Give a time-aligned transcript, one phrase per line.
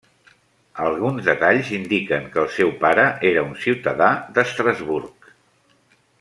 [0.85, 5.31] Alguns detalls indiquen que el seu pare era un ciutadà d'Estrasburg.